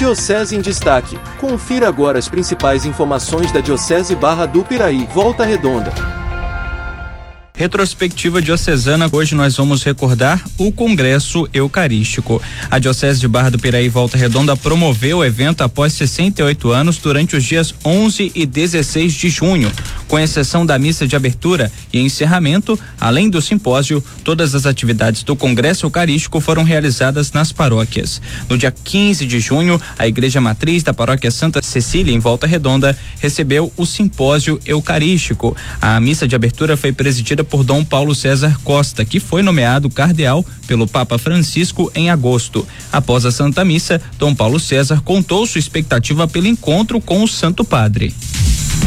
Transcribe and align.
Diocese 0.00 0.56
em 0.56 0.62
Destaque. 0.62 1.18
Confira 1.38 1.86
agora 1.86 2.18
as 2.18 2.26
principais 2.26 2.86
informações 2.86 3.52
da 3.52 3.60
Diocese 3.60 4.14
Barra 4.16 4.46
do 4.46 4.64
Piraí, 4.64 5.06
Volta 5.12 5.44
Redonda. 5.44 5.92
Retrospectiva 7.54 8.40
Diocesana, 8.40 9.10
hoje 9.12 9.34
nós 9.34 9.58
vamos 9.58 9.84
recordar 9.84 10.42
o 10.56 10.72
Congresso 10.72 11.46
Eucarístico. 11.52 12.40
A 12.70 12.78
Diocese 12.78 13.20
de 13.20 13.28
Barra 13.28 13.50
do 13.50 13.58
Piraí 13.58 13.90
Volta 13.90 14.16
Redonda 14.16 14.56
promoveu 14.56 15.18
o 15.18 15.24
evento 15.24 15.60
após 15.60 15.92
68 15.92 16.70
anos 16.70 16.96
durante 16.96 17.36
os 17.36 17.44
dias 17.44 17.74
11 17.84 18.32
e 18.34 18.46
16 18.46 19.12
de 19.12 19.28
junho. 19.28 19.70
Com 20.10 20.18
exceção 20.18 20.66
da 20.66 20.76
missa 20.76 21.06
de 21.06 21.14
abertura 21.14 21.70
e 21.92 22.00
encerramento, 22.00 22.76
além 23.00 23.30
do 23.30 23.40
simpósio, 23.40 24.02
todas 24.24 24.56
as 24.56 24.66
atividades 24.66 25.22
do 25.22 25.36
Congresso 25.36 25.86
Eucarístico 25.86 26.40
foram 26.40 26.64
realizadas 26.64 27.30
nas 27.30 27.52
paróquias. 27.52 28.20
No 28.48 28.58
dia 28.58 28.72
15 28.72 29.24
de 29.24 29.38
junho, 29.38 29.80
a 29.96 30.08
Igreja 30.08 30.40
Matriz 30.40 30.82
da 30.82 30.92
Paróquia 30.92 31.30
Santa 31.30 31.62
Cecília, 31.62 32.12
em 32.12 32.18
Volta 32.18 32.44
Redonda, 32.44 32.98
recebeu 33.20 33.72
o 33.76 33.86
simpósio 33.86 34.60
Eucarístico. 34.66 35.56
A 35.80 36.00
missa 36.00 36.26
de 36.26 36.34
abertura 36.34 36.76
foi 36.76 36.90
presidida 36.92 37.44
por 37.44 37.62
Dom 37.62 37.84
Paulo 37.84 38.12
César 38.12 38.58
Costa, 38.64 39.04
que 39.04 39.20
foi 39.20 39.42
nomeado 39.42 39.88
cardeal 39.88 40.44
pelo 40.66 40.88
Papa 40.88 41.18
Francisco 41.18 41.88
em 41.94 42.10
agosto. 42.10 42.66
Após 42.90 43.24
a 43.24 43.30
Santa 43.30 43.64
Missa, 43.64 44.02
Dom 44.18 44.34
Paulo 44.34 44.58
César 44.58 45.00
contou 45.02 45.46
sua 45.46 45.60
expectativa 45.60 46.26
pelo 46.26 46.48
encontro 46.48 47.00
com 47.00 47.22
o 47.22 47.28
Santo 47.28 47.64
Padre. 47.64 48.12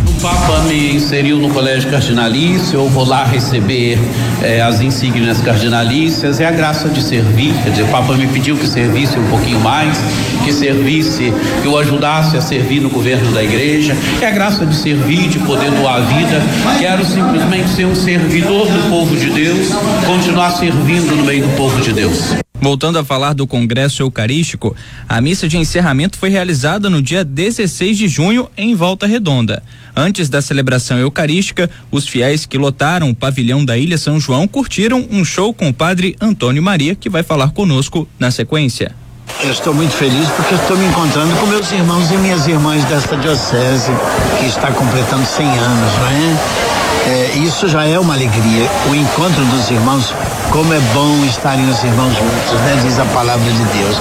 O 0.07 0.13
Papa 0.21 0.59
me 0.67 0.95
inseriu 0.95 1.37
no 1.37 1.49
colégio 1.49 1.89
cardinalício, 1.89 2.79
eu 2.79 2.89
vou 2.89 3.05
lá 3.05 3.23
receber 3.23 3.97
eh, 4.41 4.61
as 4.61 4.81
insígnias 4.81 5.41
cardinalícias, 5.41 6.39
é 6.39 6.45
a 6.45 6.51
graça 6.51 6.89
de 6.89 7.01
servir. 7.01 7.53
Quer 7.63 7.69
dizer, 7.71 7.83
o 7.83 7.87
Papa 7.87 8.13
me 8.13 8.27
pediu 8.27 8.55
que 8.57 8.67
servisse 8.67 9.17
um 9.17 9.29
pouquinho 9.29 9.59
mais, 9.59 9.97
que 10.43 10.51
servisse, 10.51 11.33
que 11.61 11.67
o 11.67 11.77
ajudasse 11.77 12.37
a 12.37 12.41
servir 12.41 12.81
no 12.81 12.89
governo 12.89 13.31
da 13.31 13.43
igreja. 13.43 13.95
É 14.21 14.27
a 14.27 14.31
graça 14.31 14.65
de 14.65 14.75
servir, 14.75 15.29
de 15.29 15.39
poder 15.39 15.71
doar 15.71 15.97
a 15.97 16.01
vida. 16.01 16.41
Quero 16.79 17.05
simplesmente 17.05 17.69
ser 17.69 17.85
um 17.85 17.95
servidor 17.95 18.67
do 18.67 18.89
povo 18.89 19.15
de 19.15 19.29
Deus, 19.29 19.69
continuar 20.05 20.51
servindo 20.51 21.15
no 21.15 21.23
meio 21.23 21.47
do 21.47 21.55
povo 21.55 21.79
de 21.81 21.93
Deus. 21.93 22.33
Voltando 22.63 22.97
a 22.97 23.03
falar 23.03 23.33
do 23.33 23.45
Congresso 23.45 24.01
Eucarístico, 24.01 24.73
a 25.09 25.19
missa 25.19 25.49
de 25.49 25.57
encerramento 25.57 26.17
foi 26.17 26.29
realizada 26.29 26.89
no 26.89 27.01
dia 27.01 27.21
16 27.21 27.97
de 27.97 28.07
junho 28.07 28.49
em 28.55 28.73
Volta 28.73 29.05
Redonda. 29.05 29.61
Antes 29.93 30.29
da 30.29 30.41
celebração 30.41 30.97
eucarística, 30.97 31.69
os 31.91 32.07
fiéis 32.07 32.45
que 32.45 32.57
lotaram 32.57 33.09
o 33.09 33.15
pavilhão 33.15 33.65
da 33.65 33.77
Ilha 33.77 33.97
São 33.97 34.17
João 34.17 34.47
curtiram 34.47 35.05
um 35.11 35.25
show 35.25 35.53
com 35.53 35.67
o 35.67 35.73
padre 35.73 36.15
Antônio 36.21 36.63
Maria, 36.63 36.95
que 36.95 37.09
vai 37.09 37.21
falar 37.21 37.51
conosco 37.51 38.07
na 38.17 38.31
sequência. 38.31 38.95
Eu 39.41 39.51
estou 39.51 39.73
muito 39.73 39.91
feliz 39.91 40.29
porque 40.29 40.55
estou 40.55 40.77
me 40.77 40.85
encontrando 40.85 41.35
com 41.35 41.45
meus 41.47 41.69
irmãos 41.69 42.09
e 42.11 42.17
minhas 42.17 42.47
irmãs 42.47 42.85
desta 42.85 43.17
diocese 43.17 43.91
que 44.39 44.45
está 44.45 44.71
completando 44.71 45.25
100 45.25 45.45
anos, 45.45 45.93
não 45.97 46.07
é? 46.07 46.62
É, 47.05 47.31
isso 47.35 47.67
já 47.67 47.85
é 47.85 47.99
uma 47.99 48.13
alegria. 48.13 48.69
O 48.89 48.95
encontro 48.95 49.43
dos 49.45 49.69
irmãos, 49.69 50.13
como 50.51 50.73
é 50.73 50.79
bom 50.93 51.25
estarem 51.25 51.67
os 51.69 51.83
irmãos 51.83 52.15
juntos, 52.15 52.61
né? 52.61 52.79
Diz 52.81 52.97
a 52.97 53.05
palavra 53.05 53.51
de 53.51 53.63
Deus. 53.77 53.97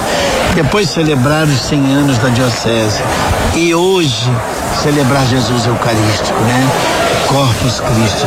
Depois 0.55 0.89
celebrar 0.89 1.45
os 1.45 1.59
100 1.61 1.91
anos 1.91 2.17
da 2.17 2.29
diocese 2.29 3.01
e 3.55 3.75
hoje 3.75 4.31
celebrar 4.81 5.25
Jesus 5.25 5.65
Eucarístico, 5.65 6.39
né? 6.41 6.69
Corpus 7.27 7.81
Christi. 7.81 8.25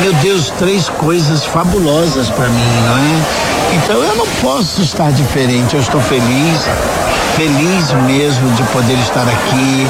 Meu 0.00 0.12
Deus, 0.14 0.50
três 0.58 0.88
coisas 0.88 1.44
fabulosas 1.44 2.30
para 2.30 2.48
mim, 2.48 2.80
não 2.86 2.96
é? 2.96 3.44
Então 3.76 4.02
eu 4.02 4.16
não 4.16 4.26
posso 4.40 4.80
estar 4.82 5.12
diferente. 5.12 5.74
Eu 5.74 5.80
estou 5.80 6.00
feliz, 6.00 6.68
feliz 7.36 7.92
mesmo 8.06 8.50
de 8.52 8.62
poder 8.64 8.98
estar 8.98 9.22
aqui, 9.22 9.86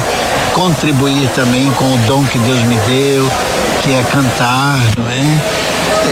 contribuir 0.53 1.29
também 1.35 1.71
com 1.73 1.85
o 1.85 1.97
dom 2.07 2.23
que 2.25 2.39
Deus 2.39 2.59
me 2.63 2.75
deu, 2.87 3.29
que 3.85 3.91
é 3.91 4.03
cantar, 4.05 4.79
não 4.97 5.07
é? 5.07 5.21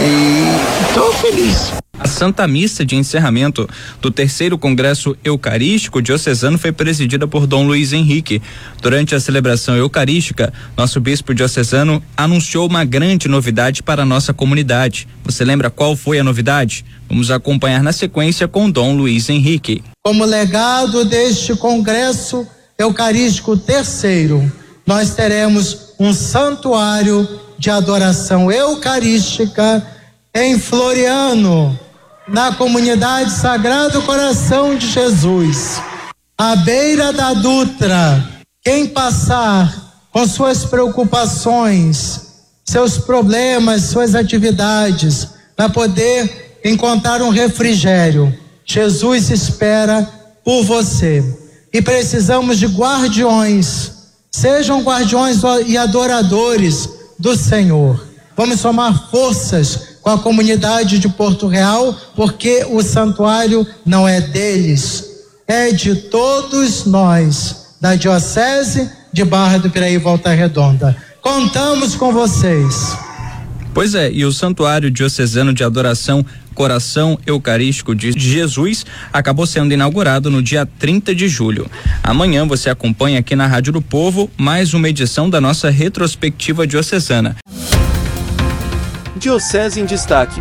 E 0.00 0.86
estou 0.86 1.12
feliz. 1.14 1.72
A 1.98 2.06
Santa 2.06 2.46
Missa 2.46 2.86
de 2.86 2.94
encerramento 2.94 3.68
do 4.00 4.12
terceiro 4.12 4.56
Congresso 4.56 5.16
Eucarístico 5.24 6.00
Diocesano 6.00 6.56
foi 6.56 6.70
presidida 6.70 7.26
por 7.26 7.48
Dom 7.48 7.66
Luiz 7.66 7.92
Henrique. 7.92 8.40
Durante 8.80 9.16
a 9.16 9.18
celebração 9.18 9.74
eucarística, 9.74 10.52
nosso 10.76 11.00
bispo 11.00 11.34
diocesano 11.34 12.00
anunciou 12.16 12.68
uma 12.68 12.84
grande 12.84 13.26
novidade 13.26 13.82
para 13.82 14.02
a 14.02 14.06
nossa 14.06 14.32
comunidade. 14.32 15.08
Você 15.24 15.44
lembra 15.44 15.68
qual 15.68 15.96
foi 15.96 16.20
a 16.20 16.24
novidade? 16.24 16.84
Vamos 17.08 17.32
acompanhar 17.32 17.82
na 17.82 17.92
sequência 17.92 18.46
com 18.46 18.70
Dom 18.70 18.94
Luiz 18.94 19.28
Henrique. 19.28 19.82
Como 20.00 20.24
legado 20.24 21.04
deste 21.04 21.56
Congresso 21.56 22.46
Eucarístico 22.78 23.56
terceiro, 23.56 24.48
nós 24.86 25.14
teremos 25.14 25.94
um 25.98 26.12
santuário 26.12 27.40
de 27.58 27.70
adoração 27.70 28.50
eucarística 28.50 29.86
em 30.34 30.58
Floriano, 30.58 31.78
na 32.26 32.52
comunidade 32.52 33.30
Sagrado 33.30 34.02
Coração 34.02 34.76
de 34.76 34.90
Jesus, 34.90 35.80
à 36.36 36.56
beira 36.56 37.12
da 37.12 37.32
Dutra. 37.32 38.28
Quem 38.62 38.88
passar 38.88 40.06
com 40.10 40.26
suas 40.26 40.64
preocupações, 40.64 42.20
seus 42.64 42.98
problemas, 42.98 43.84
suas 43.84 44.14
atividades, 44.14 45.28
para 45.56 45.68
poder 45.68 46.60
encontrar 46.64 47.22
um 47.22 47.28
refrigério, 47.28 48.36
Jesus 48.64 49.30
espera 49.30 50.08
por 50.44 50.64
você. 50.64 51.22
E 51.72 51.82
precisamos 51.82 52.58
de 52.58 52.66
guardiões, 52.66 53.92
sejam 54.34 54.82
guardiões 54.82 55.42
e 55.64 55.78
adoradores 55.78 56.88
do 57.16 57.36
Senhor. 57.36 58.04
Vamos 58.36 58.58
somar 58.58 59.08
forças 59.08 59.98
com 60.02 60.10
a 60.10 60.18
comunidade 60.18 60.98
de 60.98 61.08
Porto 61.08 61.46
Real, 61.46 61.96
porque 62.16 62.66
o 62.68 62.82
santuário 62.82 63.64
não 63.86 64.08
é 64.08 64.20
deles, 64.20 65.04
é 65.46 65.70
de 65.70 65.94
todos 65.94 66.84
nós, 66.84 67.76
da 67.80 67.94
Diocese 67.94 68.90
de 69.12 69.24
Barra 69.24 69.58
do 69.58 69.70
Piraí 69.70 69.98
Volta 69.98 70.30
Redonda. 70.30 70.96
Contamos 71.22 71.94
com 71.94 72.12
vocês. 72.12 73.03
Pois 73.74 73.92
é, 73.96 74.08
e 74.12 74.24
o 74.24 74.30
Santuário 74.30 74.88
Diocesano 74.88 75.52
de 75.52 75.64
Adoração 75.64 76.24
Coração 76.54 77.18
Eucarístico 77.26 77.92
de 77.92 78.12
Jesus 78.16 78.86
acabou 79.12 79.44
sendo 79.44 79.74
inaugurado 79.74 80.30
no 80.30 80.40
dia 80.40 80.64
30 80.78 81.12
de 81.12 81.28
julho. 81.28 81.68
Amanhã 82.00 82.46
você 82.46 82.70
acompanha 82.70 83.18
aqui 83.18 83.34
na 83.34 83.48
Rádio 83.48 83.72
do 83.72 83.82
Povo 83.82 84.30
mais 84.36 84.72
uma 84.72 84.88
edição 84.88 85.28
da 85.28 85.40
nossa 85.40 85.70
retrospectiva 85.70 86.64
diocesana. 86.64 87.34
Diocese 89.16 89.80
em 89.80 89.84
Destaque. 89.84 90.40